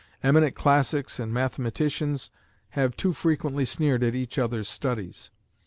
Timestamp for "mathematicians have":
1.31-2.97